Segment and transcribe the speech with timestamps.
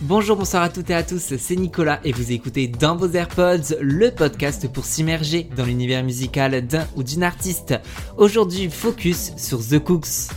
[0.00, 3.76] Bonjour, bonsoir à toutes et à tous, c'est Nicolas et vous écoutez dans vos AirPods
[3.80, 7.74] le podcast pour s'immerger dans l'univers musical d'un ou d'une artiste.
[8.16, 10.30] Aujourd'hui, focus sur The Cooks.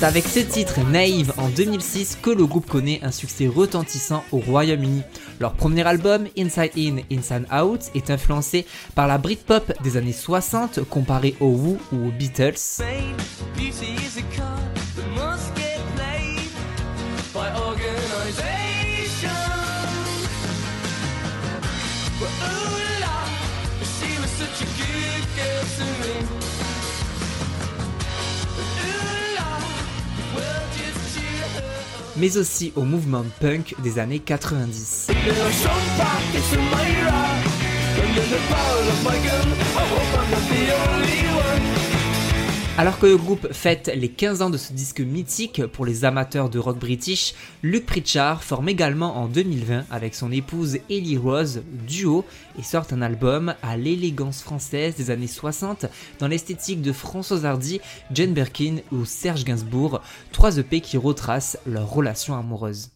[0.00, 4.38] C'est avec ce titre Naïve en 2006 que le groupe connaît un succès retentissant au
[4.38, 5.02] Royaume-Uni.
[5.40, 8.64] Leur premier album, Inside In, Inside Out, est influencé
[8.94, 12.82] par la Britpop des années 60 comparé au Who ou aux Beatles.
[32.20, 35.08] Mais aussi au mouvement punk des années 90.
[42.80, 46.48] Alors que le groupe fête les 15 ans de ce disque mythique pour les amateurs
[46.48, 52.24] de rock british, Luke Pritchard forme également en 2020 avec son épouse Ellie Rose duo
[52.58, 55.84] et sort un album à l'élégance française des années 60
[56.20, 57.82] dans l'esthétique de François Hardy,
[58.14, 60.00] Jane Birkin ou Serge Gainsbourg,
[60.32, 62.88] trois EP qui retracent leur relation amoureuse.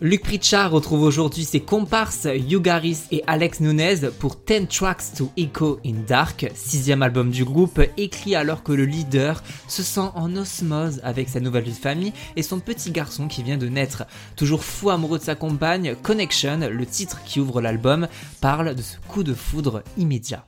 [0.00, 5.80] Luc Pritchard retrouve aujourd'hui ses comparses Yugaris et Alex Nunez pour 10 Tracks to Echo
[5.84, 11.00] in Dark, sixième album du groupe, écrit alors que le leader se sent en osmose
[11.02, 14.04] avec sa nouvelle famille et son petit garçon qui vient de naître.
[14.36, 18.06] Toujours fou amoureux de sa compagne, Connection, le titre qui ouvre l'album,
[18.40, 20.44] parle de ce coup de foudre immédiat.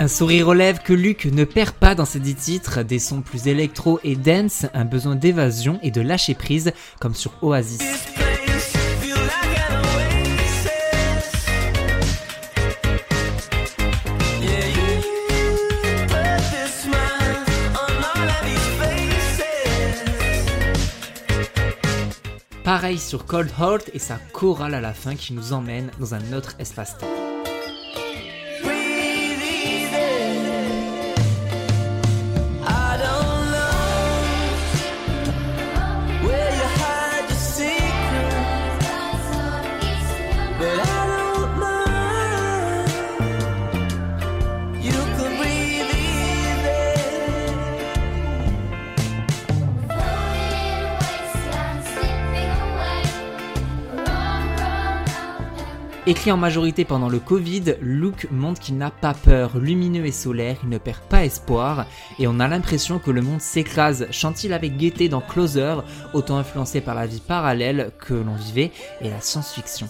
[0.00, 3.48] Un sourire relève que Luc ne perd pas dans ses dix titres, des sons plus
[3.48, 7.80] électro et dance, un besoin d'évasion et de lâcher prise, comme sur Oasis.
[22.68, 26.34] Pareil sur Cold Heart et sa chorale à la fin qui nous emmène dans un
[26.34, 27.17] autre espace-temps.
[56.08, 60.56] Écrit en majorité pendant le Covid, Luke montre qu'il n'a pas peur, lumineux et solaire,
[60.62, 61.84] il ne perd pas espoir,
[62.18, 64.06] et on a l'impression que le monde s'écrase.
[64.10, 65.74] Chante-t-il avec gaieté dans Closer,
[66.14, 69.86] autant influencé par la vie parallèle que l'on vivait et la science-fiction.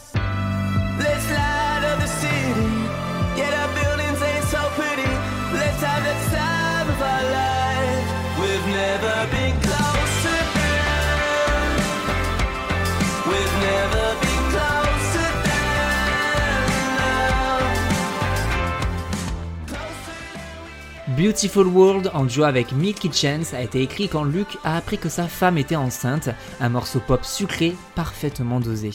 [21.19, 25.09] Beautiful World en duo avec Milky Chance a été écrit quand Luke a appris que
[25.09, 26.29] sa femme était enceinte,
[26.61, 28.93] un morceau pop sucré parfaitement dosé.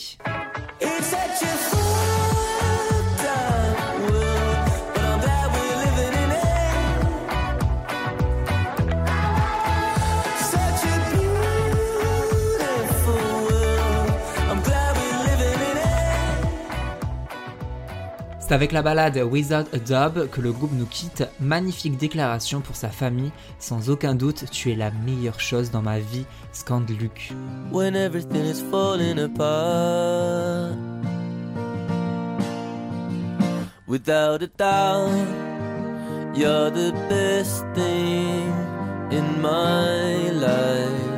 [18.53, 21.23] C'est avec la balade Without a Dub que le groupe nous quitte.
[21.39, 23.31] Magnifique déclaration pour sa famille.
[23.57, 27.33] Sans aucun doute, tu es la meilleure chose dans ma vie, scande Luc.
[27.71, 30.75] When everything is falling apart.
[33.87, 35.09] Without a doubt,
[36.35, 38.53] You're the best thing
[39.09, 41.12] in my life.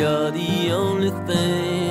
[0.00, 1.89] You're the only thing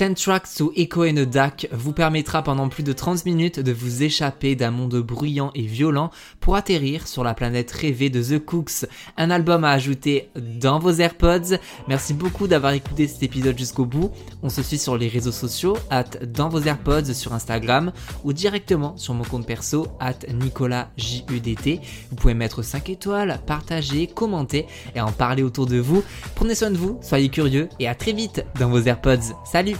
[0.00, 3.70] 10 tracks sous Echo and a Duck vous permettra pendant plus de 30 minutes de
[3.70, 6.10] vous échapper d'un monde bruyant et violent
[6.40, 8.86] pour atterrir sur la planète rêvée de The Cooks.
[9.18, 11.58] Un album à ajouter dans vos AirPods.
[11.86, 14.10] Merci beaucoup d'avoir écouté cet épisode jusqu'au bout.
[14.42, 17.92] On se suit sur les réseaux sociaux, at dans vos AirPods sur Instagram
[18.24, 21.78] ou directement sur mon compte perso, at NicolasJUDT.
[22.08, 24.64] Vous pouvez mettre 5 étoiles, partager, commenter
[24.94, 26.02] et en parler autour de vous.
[26.36, 29.34] Prenez soin de vous, soyez curieux et à très vite dans vos AirPods.
[29.44, 29.76] Salut